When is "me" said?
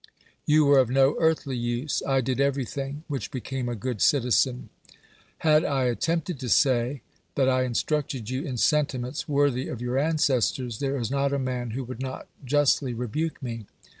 13.43-13.67